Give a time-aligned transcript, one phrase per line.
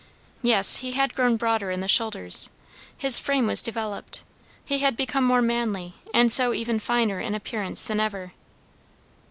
[0.41, 2.49] Yes, he had grown broader in the shoulders;
[2.97, 4.23] his frame was developed;
[4.65, 8.33] he had become more manly, and so even finer in appearance than ever.